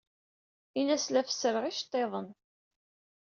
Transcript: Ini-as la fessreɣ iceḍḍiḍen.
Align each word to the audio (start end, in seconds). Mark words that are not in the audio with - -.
Ini-as 0.79 1.05
la 1.09 1.21
fessreɣ 1.27 1.63
iceḍḍiḍen. 1.65 2.27